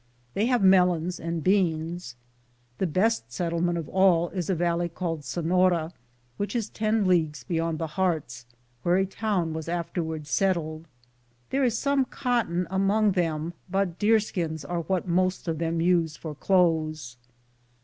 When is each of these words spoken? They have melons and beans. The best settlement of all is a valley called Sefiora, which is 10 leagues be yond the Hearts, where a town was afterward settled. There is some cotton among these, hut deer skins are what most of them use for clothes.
They 0.33 0.47
have 0.47 0.63
melons 0.63 1.19
and 1.19 1.43
beans. 1.43 2.15
The 2.79 2.87
best 2.87 3.31
settlement 3.31 3.77
of 3.77 3.87
all 3.87 4.29
is 4.29 4.49
a 4.49 4.55
valley 4.55 4.89
called 4.89 5.19
Sefiora, 5.21 5.91
which 6.37 6.55
is 6.55 6.69
10 6.69 7.05
leagues 7.05 7.43
be 7.43 7.57
yond 7.57 7.77
the 7.77 7.85
Hearts, 7.85 8.47
where 8.81 8.97
a 8.97 9.05
town 9.05 9.53
was 9.53 9.69
afterward 9.69 10.25
settled. 10.25 10.87
There 11.51 11.63
is 11.63 11.77
some 11.77 12.05
cotton 12.05 12.65
among 12.71 13.11
these, 13.11 13.51
hut 13.71 13.99
deer 13.99 14.19
skins 14.19 14.65
are 14.65 14.81
what 14.81 15.07
most 15.07 15.47
of 15.47 15.59
them 15.59 15.79
use 15.81 16.17
for 16.17 16.33
clothes. 16.33 17.17